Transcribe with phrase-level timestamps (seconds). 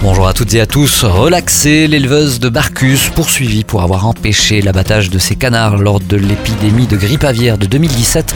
[0.00, 1.02] Bonjour à toutes et à tous.
[1.02, 6.86] Relaxée, l'éleveuse de Barcus, poursuivie pour avoir empêché l'abattage de ses canards lors de l'épidémie
[6.86, 8.32] de grippe aviaire de 2017,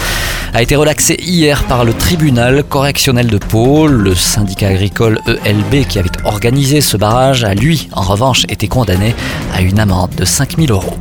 [0.55, 3.87] a été relaxée hier par le tribunal correctionnel de Pau.
[3.87, 9.15] Le syndicat agricole ELB qui avait organisé ce barrage a lui, en revanche, été condamné
[9.55, 10.99] à une amende de 5000 euros.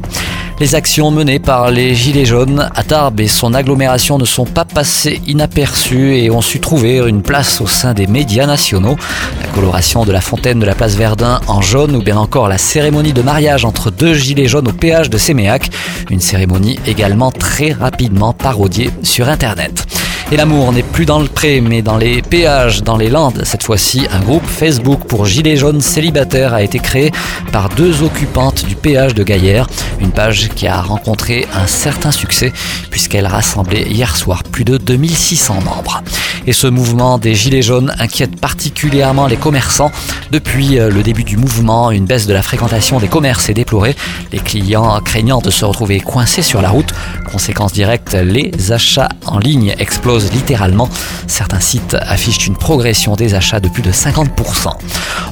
[0.61, 4.63] Les actions menées par les Gilets jaunes à Tarbes et son agglomération ne sont pas
[4.63, 8.95] passées inaperçues et ont su trouver une place au sein des médias nationaux.
[9.41, 12.59] La coloration de la fontaine de la place Verdun en jaune ou bien encore la
[12.59, 15.67] cérémonie de mariage entre deux Gilets jaunes au péage de Séméac.
[16.11, 19.87] Une cérémonie également très rapidement parodiée sur Internet.
[20.33, 23.41] Et l'amour n'est plus dans le pré, mais dans les péages, dans les Landes.
[23.43, 27.11] Cette fois-ci, un groupe Facebook pour Gilets jaunes célibataires a été créé
[27.51, 29.67] par deux occupantes du péage de Gaillère.
[29.99, 32.53] Une page qui a rencontré un certain succès
[32.89, 36.01] puisqu'elle rassemblait hier soir plus de 2600 membres.
[36.47, 39.91] Et ce mouvement des Gilets jaunes inquiète particulièrement les commerçants.
[40.31, 43.97] Depuis euh, le début du mouvement, une baisse de la fréquentation des commerces est déplorée.
[44.31, 46.93] Les clients craignant de se retrouver coincés sur la route.
[47.29, 50.87] Conséquence directe, les achats en ligne explosent littéralement.
[51.27, 54.69] Certains sites affichent une progression des achats de plus de 50%.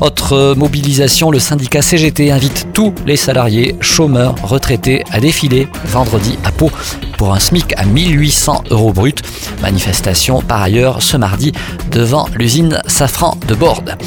[0.02, 6.52] Autre mobilisation, le syndicat CGT invite tous les salariés, chômeurs, retraités à défiler vendredi à
[6.52, 6.72] Pau
[7.18, 9.22] pour un SMIC à 1800 euros brut.
[9.62, 11.54] Manifestation par ailleurs ce mardi
[11.92, 13.98] devant l'usine Safran de Borde.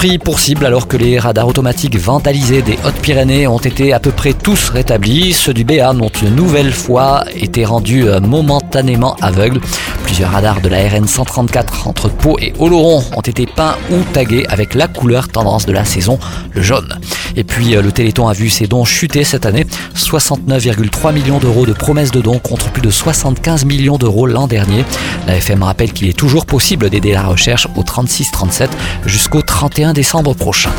[0.00, 4.12] Pris pour cible alors que les radars automatiques vandalisés des Hautes-Pyrénées ont été à peu
[4.12, 9.60] près tous rétablis, ceux du Béarn ont une nouvelle fois été rendus euh, momentanément aveugles.
[10.04, 14.46] Plusieurs radars de la RN 134 entre Pau et Oloron ont été peints ou tagués
[14.48, 16.18] avec la couleur tendance de la saison,
[16.54, 16.98] le jaune.
[17.36, 21.66] Et puis euh, le Téléthon a vu ses dons chuter cette année, 69,3 millions d'euros
[21.66, 24.86] de promesses de dons contre plus de 75 millions d'euros l'an dernier.
[25.26, 28.70] La FM rappelle qu'il est toujours possible d'aider la recherche au 36 37
[29.04, 30.70] jusqu'au 31 décembre prochain.